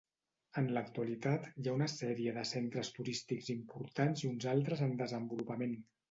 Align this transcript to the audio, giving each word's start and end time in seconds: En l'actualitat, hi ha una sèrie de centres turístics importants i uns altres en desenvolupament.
En 0.59 0.67
l'actualitat, 0.75 1.43
hi 1.63 1.67
ha 1.67 1.73
una 1.79 1.89
sèrie 1.95 2.33
de 2.37 2.45
centres 2.51 2.89
turístics 2.95 3.51
importants 3.57 4.23
i 4.25 4.31
uns 4.31 4.47
altres 4.55 4.81
en 4.87 4.97
desenvolupament. 5.03 5.77